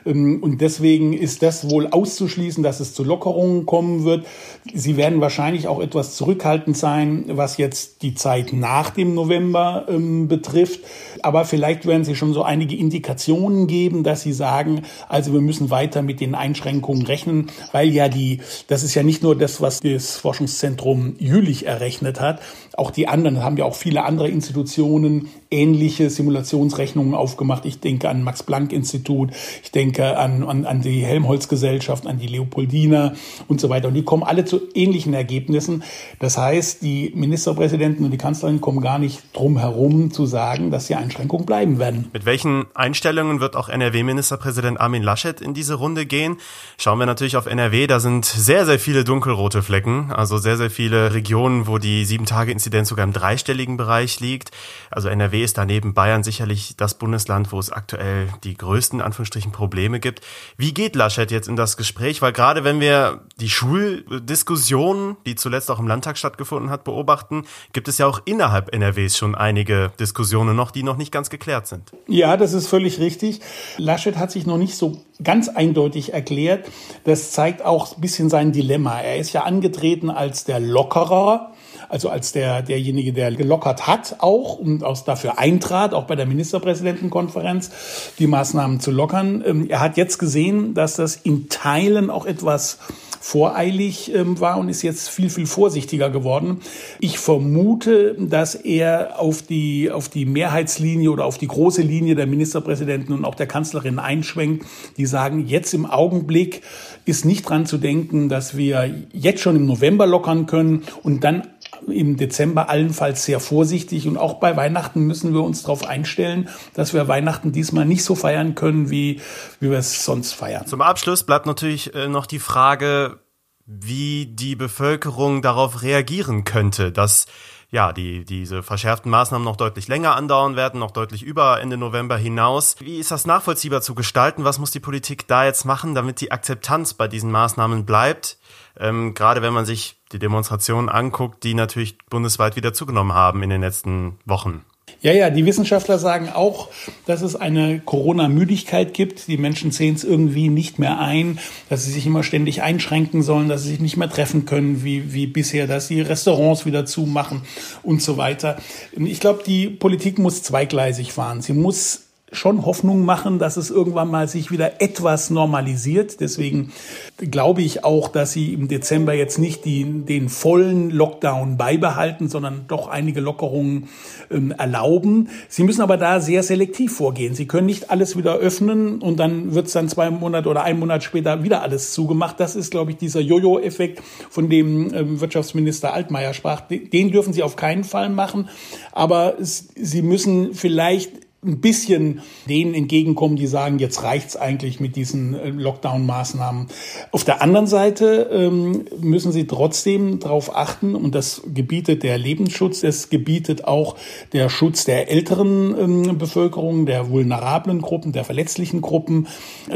Ähm, 0.07 0.43
und 0.43 0.61
deswegen 0.61 1.13
ist 1.13 1.43
das 1.43 1.71
wohl 1.71 1.87
auszuschließen, 1.89 2.63
dass 2.63 2.81
es 2.81 2.95
zu 2.95 3.05
Lockerungen 3.05 3.67
kommen 3.67 4.05
wird. 4.05 4.27
Sie 4.73 4.97
werden 4.97 5.21
wahrscheinlich 5.21 5.69
auch 5.69 5.81
etwas 5.81 6.17
zurückhaltend 6.17 6.77
sein, 6.77 7.25
was 7.29 7.57
jetzt 7.57 8.03
die 8.03 8.15
Zeit 8.15 8.53
nach 8.53 8.91
dem 8.91 9.15
November 9.15 9.87
ähm, 9.89 10.29
betrifft. 10.29 10.81
Aber 11.23 11.45
vielleicht 11.45 11.87
werden 11.87 12.05
Sie 12.05 12.17
schon 12.17 12.33
so 12.33 12.43
einige 12.43 12.77
Indikationen 12.77 13.67
geben, 13.67 14.05
dass 14.05 14.23
Sie 14.23 14.33
sagen, 14.33 14.83
also 15.09 15.33
wir 15.33 15.41
müssen 15.41 15.71
weiter 15.71 16.03
mit 16.03 16.21
den 16.21 16.35
Einschränkungen 16.35 17.07
rechnen, 17.07 17.51
weil 17.73 17.89
ja 17.89 18.09
die, 18.09 18.41
das 18.69 18.83
ist 18.83 18.95
ja 18.95 19.03
nicht 19.03 19.23
nur 19.23 19.37
das, 19.37 19.61
was 19.61 19.81
das 19.81 20.17
Forschungszentrum 20.17 21.17
Jülich 21.19 21.67
errechnet 21.67 22.21
hat. 22.21 22.41
Auch 22.77 22.91
die 22.91 23.09
anderen 23.09 23.43
haben 23.43 23.57
ja 23.57 23.65
auch 23.65 23.75
viele 23.75 24.05
andere 24.05 24.29
Institutionen 24.29 25.29
ähnliche 25.51 26.11
Simulationsrechnungen 26.11 27.15
aufgemacht. 27.15 27.65
Ich 27.65 27.81
denke 27.81 28.09
an 28.09 28.23
Max-Planck-Institut, 28.23 29.31
ich 29.63 29.71
denke 29.71 29.94
an, 30.01 30.43
an, 30.45 30.65
an 30.65 30.81
die 30.81 31.05
Helmholtz-Gesellschaft, 31.05 32.07
an 32.07 32.19
die 32.19 32.27
Leopoldina 32.27 33.15
und 33.49 33.61
so 33.61 33.69
weiter. 33.69 33.89
Und 33.89 33.95
die 33.95 34.03
kommen 34.03 34.23
alle 34.23 34.45
zu 34.45 34.61
ähnlichen 34.75 35.15
Ergebnissen. 35.15 35.83
Das 36.19 36.39
heißt, 36.39 36.83
die 36.83 37.13
Ministerpräsidenten 37.15 38.05
und 38.05 38.11
die 38.11 38.19
Kanzlerin 38.19 38.61
kommen 38.61 38.81
gar 38.81 38.99
nicht 38.99 39.23
drum 39.33 39.59
herum 39.59 40.11
zu 40.11 40.27
sagen, 40.27 40.71
dass 40.71 40.87
die 40.87 40.95
Einschränkungen 40.95 41.47
bleiben 41.47 41.79
werden. 41.79 42.09
Mit 42.13 42.27
welchen 42.27 42.67
Einstellungen 42.75 43.41
wird 43.41 43.57
auch 43.57 43.69
NRW-Ministerpräsident 43.69 44.81
Armin 44.81 45.03
Laschet 45.03 45.41
in 45.41 45.55
diese 45.55 45.75
Runde 45.75 46.07
gehen? 46.07 46.37
Schauen 46.79 46.99
wir 46.99 47.07
natürlich 47.07 47.37
auf 47.37 47.47
NRW, 47.47 47.87
da 47.87 48.01
sind 48.01 48.25
sehr, 48.25 48.67
sehr 48.67 48.79
viele 48.79 49.05
dunkelrote 49.05 49.63
Flecken, 49.63 50.13
also 50.13 50.39
sehr, 50.39 50.57
sehr 50.57 50.71
viele 50.71 51.15
Regionen, 51.15 51.67
wo 51.67 51.79
die 51.79 52.05
Sieben-Tage-Inzidenz 52.05 52.89
sogar 52.89 53.05
im 53.05 53.13
dreistelligen 53.13 53.77
Bereich 53.77 54.21
liegt. 54.21 54.51
Also 54.91 55.09
NRW 55.09 55.43
ist 55.43 55.59
daneben 55.59 55.95
Bayern 55.95 56.23
sicherlich 56.23 56.77
das 56.77 56.99
Bundesland, 56.99 57.53
wo 57.53 57.59
es 57.59 57.71
aktuell 57.71 58.29
die 58.45 58.57
größten 58.57 59.01
Anführungsstrichen 59.01 59.53
Probleme 59.53 59.84
Probleme 59.85 60.01
gibt. 60.01 60.21
Wie 60.57 60.73
geht 60.73 60.97
Laschet 60.97 61.31
jetzt 61.31 61.47
in 61.47 61.57
das 61.57 61.77
Gespräch? 61.77 62.23
Weil 62.23 62.33
gerade 62.33 62.65
wenn 62.65 62.81
wir 62.81 63.21
die 63.39 63.51
Schuldiskussion, 63.51 65.17
die 65.27 65.35
zuletzt 65.35 65.71
auch 65.71 65.79
im 65.79 65.87
Landtag 65.87 66.17
stattgefunden 66.17 66.71
hat, 66.71 66.85
beobachten, 66.85 67.45
gibt 67.75 67.89
es 67.89 67.99
ja 67.99 68.07
auch 68.07 68.21
innerhalb 68.25 68.75
NRWs 68.75 69.19
schon 69.19 69.35
einige 69.35 69.93
Diskussionen 70.01 70.57
noch, 70.57 70.71
die 70.71 70.83
noch 70.83 70.97
nicht 70.97 71.13
ganz 71.13 71.29
geklärt 71.29 71.67
sind. 71.67 71.93
Ja, 72.09 72.39
das 72.39 72.55
ist 72.55 72.67
völlig 72.67 72.99
richtig. 72.99 73.41
Laschet 73.77 74.17
hat 74.17 74.31
sich 74.31 74.47
noch 74.47 74.57
nicht 74.57 74.77
so 74.77 75.03
ganz 75.23 75.49
eindeutig 75.49 76.15
erklärt. 76.15 76.67
Das 77.05 77.33
zeigt 77.33 77.63
auch 77.63 77.95
ein 77.97 78.01
bisschen 78.01 78.31
sein 78.31 78.53
Dilemma. 78.53 79.01
Er 79.01 79.19
ist 79.19 79.35
ja 79.35 79.43
angetreten 79.43 80.09
als 80.09 80.45
der 80.45 80.61
Lockerer 80.61 81.54
also 81.89 82.09
als 82.09 82.33
der, 82.33 82.63
derjenige, 82.63 83.13
der 83.13 83.33
gelockert 83.33 83.87
hat 83.87 84.17
auch 84.19 84.59
und 84.59 84.85
aus 84.85 85.05
dafür 85.05 85.39
eintrat, 85.39 85.95
auch 85.95 86.05
bei 86.05 86.17
der 86.17 86.27
Ministerpräsidentenkonferenz, 86.27 87.71
die 88.19 88.27
Maßnahmen 88.27 88.81
zu 88.81 88.91
lockern. 88.91 89.43
Ähm, 89.47 89.67
er 89.69 89.81
hat 89.81 89.97
jetzt 89.97 90.19
gesehen, 90.19 90.75
dass 90.75 90.97
das 90.97 91.17
in 91.17 91.49
Teilen 91.49 92.11
auch 92.11 92.27
etwas 92.27 92.79
voreilig 93.25 94.15
ähm, 94.15 94.39
war 94.39 94.59
und 94.59 94.69
ist 94.69 94.83
jetzt 94.83 95.09
viel, 95.09 95.31
viel 95.31 95.47
vorsichtiger 95.47 96.11
geworden. 96.11 96.59
Ich 97.01 97.19
vermute, 97.19 98.15
dass 98.19 98.55
er 98.55 99.19
auf 99.19 99.41
die, 99.41 99.91
auf 99.91 100.11
die 100.11 100.27
Mehrheitslinie 100.27 101.11
oder 101.11 101.25
auf 101.25 101.39
die 101.39 101.49
große 101.49 101.81
Linie 101.81 102.17
der 102.17 102.27
Ministerpräsidenten 102.27 103.15
und 103.15 103.25
auch 103.25 103.35
der 103.35 103.47
Kanzlerin 103.47 103.99
einschwenkt, 103.99 104.67
die 104.99 105.07
sagen, 105.07 105.47
jetzt 105.47 105.73
im 105.73 105.87
Augenblick 105.87 106.61
ist 107.07 107.25
nicht 107.25 107.49
dran 107.49 107.65
zu 107.65 107.79
denken, 107.79 108.29
dass 108.29 108.59
wir 108.59 108.95
jetzt 109.15 109.41
schon 109.41 109.57
im 109.57 109.65
November 109.65 110.07
lockern 110.07 110.45
können 110.45 110.83
und 111.03 111.25
dann 111.25 111.49
im 111.87 112.17
Dezember 112.17 112.69
allenfalls 112.69 113.25
sehr 113.25 113.41
vorsichtig. 113.41 114.07
Und 114.07 114.17
auch 114.17 114.35
bei 114.35 114.57
Weihnachten 114.57 115.01
müssen 115.03 115.35
wir 115.35 115.43
uns 115.43 115.63
darauf 115.63 115.87
einstellen, 115.87 116.49
dass 116.75 116.95
wir 116.95 117.09
Weihnachten 117.09 117.53
diesmal 117.53 117.85
nicht 117.85 118.05
so 118.05 118.15
feiern 118.15 118.55
können, 118.55 118.91
wie, 118.91 119.21
wie 119.61 119.71
wir 119.71 119.79
es 119.79 120.05
sonst 120.05 120.33
feiern. 120.33 120.67
Zum 120.67 120.81
Abschluss 120.81 121.25
bleibt 121.25 121.47
natürlich 121.47 121.95
äh, 121.95 122.09
noch 122.09 122.27
die 122.27 122.39
Frage, 122.39 123.21
wie 123.67 124.27
die 124.27 124.57
Bevölkerung 124.57 125.43
darauf 125.43 125.83
reagieren 125.83 126.45
könnte, 126.45 126.93
dass 126.93 127.27
ja, 127.75 127.93
die, 127.93 128.25
diese 128.25 128.63
verschärften 128.63 129.11
Maßnahmen 129.11 129.45
noch 129.45 129.57
deutlich 129.57 129.89
länger 129.89 130.15
andauern 130.15 130.55
werden, 130.55 130.79
noch 130.79 130.93
deutlich 130.93 131.25
über 131.25 131.61
Ende 131.61 131.77
November 131.77 132.17
hinaus. 132.17 132.77
Wie 132.79 132.99
ist 132.99 133.11
das 133.11 133.27
nachvollziehbar 133.27 133.83
zu 133.83 133.97
gestalten? 133.97 134.45
Was 134.45 134.61
muss 134.61 134.71
die 134.71 134.79
Politik 134.79 135.27
da 135.27 135.45
jetzt 135.45 135.65
machen, 135.65 135.93
damit 135.93 136.21
die 136.21 136.31
Akzeptanz 136.31 136.95
bei 136.95 137.09
diesen 137.09 137.33
Maßnahmen 137.33 137.85
bleibt? 137.85 138.39
Ähm, 138.79 139.15
gerade 139.15 139.43
wenn 139.43 139.53
man 139.53 139.65
sich 139.65 139.97
die 140.15 140.19
Demonstrationen 140.19 140.89
anguckt, 140.89 141.45
die 141.45 141.55
natürlich 141.55 141.99
bundesweit 142.09 142.57
wieder 142.57 142.73
zugenommen 142.73 143.13
haben 143.13 143.43
in 143.43 143.51
den 143.51 143.61
letzten 143.61 144.19
Wochen. 144.25 144.65
Ja, 145.01 145.13
ja, 145.13 145.29
die 145.29 145.45
Wissenschaftler 145.45 145.99
sagen 145.99 146.31
auch, 146.31 146.71
dass 147.05 147.21
es 147.21 147.37
eine 147.37 147.81
Corona-Müdigkeit 147.81 148.95
gibt. 148.95 149.27
Die 149.29 149.37
Menschen 149.37 149.71
sehen 149.71 149.97
es 149.97 150.05
irgendwie 150.05 150.49
nicht 150.49 150.79
mehr 150.79 150.99
ein, 150.99 151.39
dass 151.69 151.85
sie 151.85 151.91
sich 151.91 152.07
immer 152.07 152.23
ständig 152.23 152.63
einschränken 152.63 153.23
sollen, 153.23 153.49
dass 153.49 153.65
sie 153.65 153.71
sich 153.71 153.81
nicht 153.81 153.99
mehr 153.99 154.09
treffen 154.09 154.47
können 154.47 154.83
wie, 154.83 155.13
wie 155.13 155.27
bisher, 155.27 155.67
dass 155.67 155.89
die 155.89 156.01
Restaurants 156.01 156.65
wieder 156.65 156.87
zumachen 156.87 157.43
und 157.83 158.01
so 158.01 158.17
weiter. 158.17 158.57
Ich 158.93 159.21
glaube, 159.21 159.43
die 159.45 159.69
Politik 159.69 160.19
muss 160.19 160.43
zweigleisig 160.43 161.13
fahren. 161.13 161.43
Sie 161.43 161.53
muss 161.53 162.04
schon 162.35 162.65
Hoffnung 162.67 163.05
machen, 163.05 163.39
dass 163.39 163.57
es 163.57 163.71
irgendwann 163.71 164.11
mal 164.11 164.29
sich 164.29 164.51
wieder 164.51 164.81
etwas 164.81 165.31
normalisiert. 165.31 166.21
Deswegen 166.21 166.73
glaube 167.19 167.63
ich 167.63 167.85
auch, 167.85 168.09
dass 168.09 168.33
sie 168.33 168.53
im 168.53 168.69
Dezember 168.69 169.15
jetzt 169.15 169.39
nicht 169.39 169.65
die, 169.65 169.85
den 169.85 170.29
vollen 170.29 170.91
Lockdown 170.91 171.57
beibehalten, 171.57 172.29
sondern 172.29 172.65
doch 172.69 172.89
einige 172.89 173.21
Lockerungen 173.21 173.89
ähm, 174.31 174.53
erlauben. 174.53 175.29
Sie 175.49 175.63
müssen 175.63 175.83
aber 175.83 175.97
da 175.97 176.21
sehr 176.21 176.43
selektiv 176.43 176.97
vorgehen. 176.97 177.35
Sie 177.35 177.47
können 177.47 177.67
nicht 177.67 177.91
alles 177.91 178.17
wieder 178.17 178.37
öffnen 178.37 179.01
und 179.01 179.19
dann 179.19 179.55
wird 179.55 179.67
es 179.67 179.73
dann 179.73 179.89
zwei 179.89 180.11
Monate 180.11 180.49
oder 180.49 180.65
ein 180.65 180.79
Monat 180.79 181.05
später 181.05 181.43
wieder 181.43 181.63
alles 181.63 181.93
zugemacht. 181.93 182.41
Das 182.41 182.57
ist, 182.57 182.71
glaube 182.71 182.93
ich, 182.93 182.97
dieser 182.97 183.21
Jojo-Effekt, 183.21 184.03
von 184.31 184.49
dem 184.49 184.93
ähm, 184.95 185.21
Wirtschaftsminister 185.21 185.93
Altmaier 185.93 186.35
sprach. 186.35 186.63
Den 186.63 187.11
dürfen 187.11 187.33
Sie 187.33 187.43
auf 187.43 187.57
keinen 187.57 187.85
Fall 187.85 188.09
machen. 188.09 188.49
Aber 188.93 189.35
Sie 189.39 190.03
müssen 190.03 190.55
vielleicht 190.55 191.24
ein 191.45 191.61
bisschen 191.61 192.23
denen 192.49 192.75
entgegenkommen, 192.75 193.37
die 193.37 193.47
sagen, 193.47 193.79
jetzt 193.79 194.03
reicht's 194.03 194.37
eigentlich 194.37 194.81
mit 194.81 194.97
diesen 194.97 195.35
äh, 195.35 195.51
Lockdown-Maßnahmen. 195.51 196.69
Auf 197.13 197.25
der 197.25 197.43
anderen 197.43 197.67
Seite 197.67 198.29
ähm, 198.33 198.85
müssen 199.01 199.33
sie 199.33 199.47
trotzdem 199.47 200.21
darauf 200.21 200.57
achten, 200.57 200.95
und 200.95 201.15
das 201.15 201.43
gebietet 201.53 202.03
der 202.03 202.19
Lebensschutz, 202.19 202.83
es 202.83 203.11
gebietet 203.11 203.65
auch 203.65 203.97
der 204.33 204.49
Schutz 204.49 204.85
der 204.85 205.11
älteren 205.11 205.79
ähm, 205.79 206.19
Bevölkerung, 206.19 206.87
der 206.87 207.11
vulnerablen 207.11 207.83
Gruppen, 207.83 208.13
der 208.13 208.25
verletzlichen 208.25 208.81
Gruppen, 208.81 209.27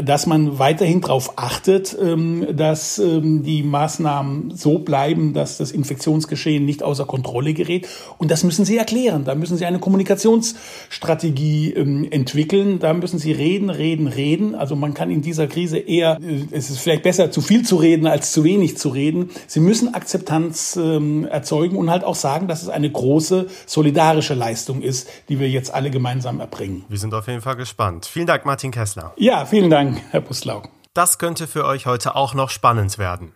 dass 0.01 0.25
man 0.25 0.59
weiterhin 0.59 1.01
darauf 1.01 1.37
achtet, 1.37 1.97
ähm, 2.01 2.47
dass 2.53 2.99
ähm, 2.99 3.43
die 3.43 3.63
Maßnahmen 3.63 4.51
so 4.55 4.79
bleiben, 4.79 5.33
dass 5.33 5.57
das 5.57 5.71
Infektionsgeschehen 5.71 6.65
nicht 6.65 6.83
außer 6.83 7.05
Kontrolle 7.05 7.53
gerät. 7.53 7.87
Und 8.17 8.31
das 8.31 8.43
müssen 8.43 8.65
sie 8.65 8.77
erklären. 8.77 9.23
Da 9.25 9.35
müssen 9.35 9.57
sie 9.57 9.65
eine 9.65 9.79
Kommunikationsstrategie 9.79 11.58
die 11.59 11.73
ähm, 11.73 12.07
entwickeln. 12.09 12.79
Da 12.79 12.93
müssen 12.93 13.19
sie 13.19 13.31
reden, 13.31 13.69
reden, 13.69 14.07
reden. 14.07 14.55
Also 14.55 14.75
man 14.75 14.93
kann 14.93 15.11
in 15.11 15.21
dieser 15.21 15.47
Krise 15.47 15.77
eher, 15.77 16.17
äh, 16.21 16.45
es 16.51 16.69
ist 16.69 16.79
vielleicht 16.79 17.03
besser, 17.03 17.31
zu 17.31 17.41
viel 17.41 17.65
zu 17.65 17.75
reden, 17.75 18.07
als 18.07 18.31
zu 18.31 18.43
wenig 18.43 18.77
zu 18.77 18.89
reden. 18.89 19.29
Sie 19.47 19.59
müssen 19.59 19.93
Akzeptanz 19.93 20.77
ähm, 20.77 21.25
erzeugen 21.25 21.77
und 21.77 21.89
halt 21.89 22.03
auch 22.03 22.15
sagen, 22.15 22.47
dass 22.47 22.61
es 22.61 22.69
eine 22.69 22.89
große 22.89 23.47
solidarische 23.65 24.33
Leistung 24.33 24.81
ist, 24.81 25.09
die 25.27 25.39
wir 25.39 25.49
jetzt 25.49 25.73
alle 25.73 25.91
gemeinsam 25.91 26.39
erbringen. 26.39 26.85
Wir 26.87 26.97
sind 26.97 27.13
auf 27.13 27.27
jeden 27.27 27.41
Fall 27.41 27.55
gespannt. 27.55 28.05
Vielen 28.05 28.27
Dank, 28.27 28.45
Martin 28.45 28.71
Kessler. 28.71 29.13
Ja, 29.17 29.45
vielen 29.45 29.69
Dank, 29.69 30.01
Herr 30.11 30.21
Buslau. 30.21 30.63
Das 30.93 31.19
könnte 31.19 31.47
für 31.47 31.65
euch 31.65 31.85
heute 31.85 32.15
auch 32.15 32.33
noch 32.33 32.49
spannend 32.49 32.97
werden. 32.97 33.33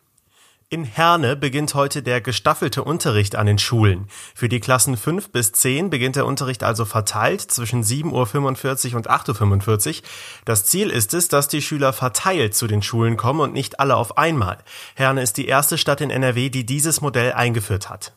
In 0.70 0.86
Herne 0.86 1.36
beginnt 1.36 1.75
heute 1.75 2.01
der 2.01 2.20
gestaffelte 2.20 2.84
Unterricht 2.84 3.36
an 3.36 3.46
den 3.46 3.60
Schulen. 3.60 4.08
Für 4.34 4.50
die 4.50 4.60
Klassen 4.60 4.98
5 4.98 5.32
bis 5.32 5.51
10 5.51 5.89
beginnt 5.89 6.15
der 6.15 6.25
Unterricht 6.25 6.63
also 6.63 6.86
verteilt 6.86 7.41
zwischen 7.41 7.84
7.45 7.84 8.91
Uhr 8.91 8.98
und 8.98 9.10
8.45 9.10 9.98
Uhr. 9.98 10.03
Das 10.46 10.65
Ziel 10.65 10.89
ist 10.89 11.13
es, 11.13 11.27
dass 11.27 11.48
die 11.48 11.62
Schüler 11.62 11.93
verteilt 11.93 12.55
zu 12.55 12.67
den 12.67 12.82
Schulen 12.82 13.17
kommen 13.17 13.41
und 13.41 13.53
nicht 13.53 13.79
alle 13.79 13.96
auf 13.96 14.17
einmal. 14.17 14.58
Herne 14.96 15.22
ist 15.22 15.38
die 15.38 15.48
erste 15.48 15.77
Stadt 15.77 16.01
in 16.01 16.10
NRW, 16.10 16.50
die 16.50 16.65
dieses 16.65 17.01
Modell 17.01 17.34
eingeführt 17.34 17.89
hat. 17.89 18.13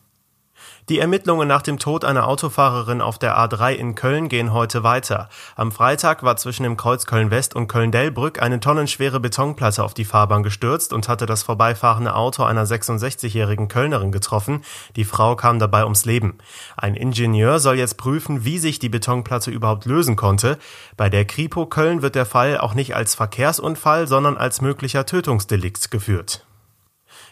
Die 0.89 0.99
Ermittlungen 0.99 1.49
nach 1.49 1.63
dem 1.63 1.79
Tod 1.79 2.05
einer 2.05 2.29
Autofahrerin 2.29 3.01
auf 3.01 3.19
der 3.19 3.37
A3 3.37 3.73
in 3.73 3.95
Köln 3.95 4.29
gehen 4.29 4.53
heute 4.53 4.83
weiter. 4.83 5.27
Am 5.57 5.73
Freitag 5.73 6.23
war 6.23 6.37
zwischen 6.37 6.63
dem 6.63 6.77
Kreuz 6.77 7.05
Köln-West 7.05 7.57
und 7.57 7.67
Köln-Dellbrück 7.67 8.41
eine 8.41 8.61
tonnenschwere 8.61 9.19
Betonplatte 9.19 9.83
auf 9.83 9.93
die 9.93 10.05
Fahrbahn 10.05 10.43
gestürzt 10.43 10.93
und 10.93 11.09
hatte 11.09 11.25
das 11.25 11.43
vorbeifahrende 11.43 12.15
Auto 12.15 12.43
einer 12.43 12.65
66-jährigen 12.65 13.67
Kölnerin 13.67 14.13
getroffen. 14.13 14.63
Die 14.95 15.03
Frau 15.03 15.35
kam 15.35 15.59
dabei 15.59 15.83
ums 15.83 16.05
Leben. 16.05 16.37
Ein 16.77 16.95
Ingenieur 16.95 17.59
soll 17.59 17.77
jetzt 17.77 17.97
prüfen, 17.97 18.45
wie 18.45 18.57
sich 18.57 18.79
die 18.79 18.87
Betonplatte 18.87 19.51
überhaupt 19.51 19.83
lösen 19.83 20.15
konnte. 20.15 20.57
Bei 20.95 21.09
der 21.09 21.25
Kripo 21.25 21.65
Köln 21.65 22.01
wird 22.01 22.15
der 22.15 22.25
Fall 22.25 22.57
auch 22.57 22.75
nicht 22.75 22.95
als 22.95 23.13
Verkehrsunfall, 23.13 24.07
sondern 24.07 24.37
als 24.37 24.61
möglicher 24.61 25.05
Tötungsdelikt 25.05 25.91
geführt. 25.91 26.46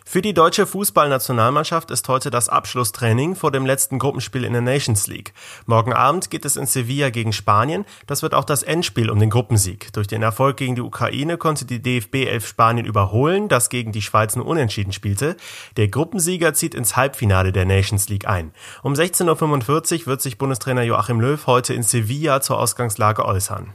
Für 0.07 0.21
die 0.21 0.35
deutsche 0.35 0.67
Fußballnationalmannschaft 0.67 1.89
ist 1.89 2.07
heute 2.07 2.29
das 2.29 2.47
Abschlusstraining 2.47 3.35
vor 3.35 3.51
dem 3.51 3.65
letzten 3.65 3.97
Gruppenspiel 3.97 4.43
in 4.43 4.53
der 4.53 4.61
Nations 4.61 5.07
League. 5.07 5.33
Morgen 5.65 5.93
Abend 5.93 6.29
geht 6.29 6.45
es 6.45 6.57
in 6.57 6.67
Sevilla 6.67 7.09
gegen 7.09 7.33
Spanien. 7.33 7.85
Das 8.05 8.21
wird 8.21 8.35
auch 8.35 8.45
das 8.45 8.61
Endspiel 8.61 9.09
um 9.09 9.19
den 9.19 9.31
Gruppensieg. 9.31 9.91
Durch 9.93 10.05
den 10.05 10.21
Erfolg 10.21 10.57
gegen 10.57 10.75
die 10.75 10.83
Ukraine 10.83 11.37
konnte 11.37 11.65
die 11.65 11.81
DFB 11.81 12.27
11 12.27 12.47
Spanien 12.47 12.85
überholen, 12.85 13.49
das 13.49 13.69
gegen 13.69 13.91
die 13.91 14.03
Schweiz 14.03 14.35
nur 14.35 14.45
unentschieden 14.45 14.93
spielte. 14.93 15.35
Der 15.75 15.87
Gruppensieger 15.87 16.53
zieht 16.53 16.75
ins 16.75 16.95
Halbfinale 16.95 17.51
der 17.51 17.65
Nations 17.65 18.07
League 18.07 18.27
ein. 18.27 18.51
Um 18.83 18.93
16.45 18.93 20.01
Uhr 20.01 20.05
wird 20.05 20.21
sich 20.21 20.37
Bundestrainer 20.37 20.83
Joachim 20.83 21.19
Löw 21.19 21.45
heute 21.47 21.73
in 21.73 21.81
Sevilla 21.81 22.41
zur 22.41 22.59
Ausgangslage 22.59 23.25
äußern. 23.25 23.73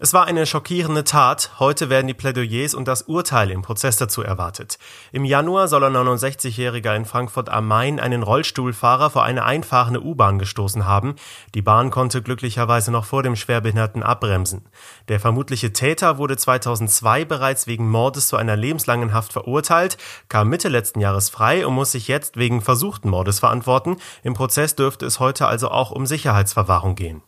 Es 0.00 0.14
war 0.14 0.26
eine 0.26 0.46
schockierende 0.46 1.02
Tat. 1.02 1.50
Heute 1.58 1.90
werden 1.90 2.06
die 2.06 2.14
Plädoyers 2.14 2.72
und 2.72 2.86
das 2.86 3.02
Urteil 3.02 3.50
im 3.50 3.62
Prozess 3.62 3.96
dazu 3.96 4.22
erwartet. 4.22 4.78
Im 5.10 5.24
Januar 5.24 5.66
soll 5.66 5.82
ein 5.82 5.96
69-Jähriger 5.96 6.94
in 6.94 7.04
Frankfurt 7.04 7.48
am 7.48 7.66
Main 7.66 7.98
einen 7.98 8.22
Rollstuhlfahrer 8.22 9.10
vor 9.10 9.24
eine 9.24 9.44
einfahrende 9.44 10.00
U-Bahn 10.00 10.38
gestoßen 10.38 10.86
haben. 10.86 11.16
Die 11.56 11.62
Bahn 11.62 11.90
konnte 11.90 12.22
glücklicherweise 12.22 12.92
noch 12.92 13.06
vor 13.06 13.24
dem 13.24 13.34
Schwerbehinderten 13.34 14.04
abbremsen. 14.04 14.66
Der 15.08 15.18
vermutliche 15.18 15.72
Täter 15.72 16.16
wurde 16.16 16.36
2002 16.36 17.24
bereits 17.24 17.66
wegen 17.66 17.90
Mordes 17.90 18.28
zu 18.28 18.36
einer 18.36 18.54
lebenslangen 18.54 19.12
Haft 19.12 19.32
verurteilt, 19.32 19.98
kam 20.28 20.48
Mitte 20.48 20.68
letzten 20.68 21.00
Jahres 21.00 21.28
frei 21.28 21.66
und 21.66 21.74
muss 21.74 21.90
sich 21.90 22.06
jetzt 22.06 22.36
wegen 22.36 22.60
versuchten 22.60 23.10
Mordes 23.10 23.40
verantworten. 23.40 23.96
Im 24.22 24.34
Prozess 24.34 24.76
dürfte 24.76 25.06
es 25.06 25.18
heute 25.18 25.48
also 25.48 25.72
auch 25.72 25.90
um 25.90 26.06
Sicherheitsverwahrung 26.06 26.94
gehen. 26.94 27.22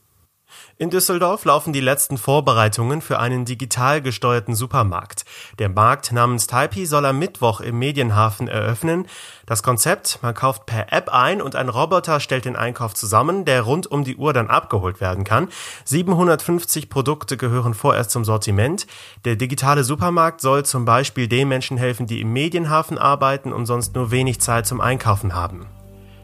In 0.81 0.89
Düsseldorf 0.89 1.45
laufen 1.45 1.75
die 1.75 1.81
letzten 1.83 2.17
Vorbereitungen 2.17 3.03
für 3.03 3.19
einen 3.19 3.45
digital 3.45 4.01
gesteuerten 4.01 4.55
Supermarkt. 4.55 5.27
Der 5.59 5.69
Markt 5.69 6.11
namens 6.11 6.47
Taipi 6.47 6.87
soll 6.87 7.05
am 7.05 7.19
Mittwoch 7.19 7.61
im 7.61 7.79
Medienhafen 7.79 8.49
eröffnen. 8.49 9.07
Das 9.45 9.63
Konzept, 9.63 10.21
man 10.23 10.33
kauft 10.33 10.65
per 10.65 10.91
App 10.91 11.11
ein 11.11 11.43
und 11.43 11.55
ein 11.55 11.69
Roboter 11.69 12.19
stellt 12.19 12.47
den 12.47 12.57
Einkauf 12.57 12.95
zusammen, 12.95 13.45
der 13.45 13.61
rund 13.61 13.89
um 13.89 14.05
die 14.05 14.17
Uhr 14.17 14.33
dann 14.33 14.49
abgeholt 14.49 15.03
werden 15.03 15.25
kann. 15.25 15.49
750 15.85 16.89
Produkte 16.89 17.37
gehören 17.37 17.75
vorerst 17.75 18.11
zum 18.11 18.25
Sortiment. 18.25 18.87
Der 19.27 19.37
digitale 19.37 19.85
Supermarkt 19.85 20.41
soll 20.41 20.65
zum 20.65 20.87
Beispiel 20.87 21.29
den 21.29 21.49
Menschen 21.49 21.77
helfen, 21.77 22.07
die 22.07 22.23
im 22.23 22.33
Medienhafen 22.33 22.97
arbeiten 22.97 23.53
und 23.53 23.67
sonst 23.67 23.95
nur 23.95 24.13
wenig 24.13 24.41
Zeit 24.41 24.67
zum 24.67 24.81
Einkaufen 24.81 25.35
haben. 25.35 25.67